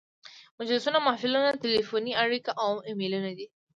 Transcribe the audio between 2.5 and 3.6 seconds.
او ایمیلونه دي.